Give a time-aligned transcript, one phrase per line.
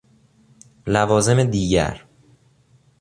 [0.87, 2.03] لوازم دیگر: